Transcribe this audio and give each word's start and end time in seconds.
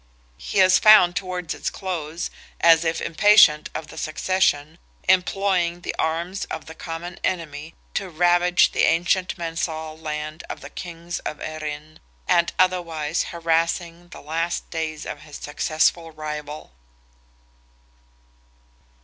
He 0.39 0.59
is 0.61 0.79
found 0.79 1.15
towards 1.15 1.53
its 1.53 1.69
close, 1.69 2.31
as 2.59 2.83
if 2.83 3.01
impatient 3.01 3.69
of 3.75 3.89
the 3.89 3.99
succession, 3.99 4.79
employing 5.07 5.81
the 5.81 5.93
arms 5.99 6.45
of 6.45 6.65
the 6.65 6.73
common 6.73 7.19
enemy 7.23 7.75
to 7.93 8.09
ravage 8.09 8.71
the 8.71 8.81
ancient 8.81 9.37
mensal 9.37 9.95
land 9.95 10.43
of 10.49 10.61
the 10.61 10.71
kings 10.71 11.19
of 11.19 11.39
Erin, 11.39 11.99
and 12.27 12.51
otherwise 12.57 13.25
harassing 13.25 14.09
the 14.09 14.21
last 14.21 14.67
days 14.71 15.05
of 15.05 15.19
his 15.21 15.35
successful 15.35 16.09
rival. 16.09 16.71